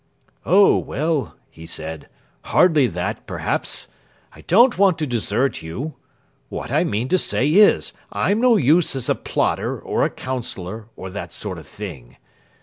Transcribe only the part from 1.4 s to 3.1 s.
he said, 'hardly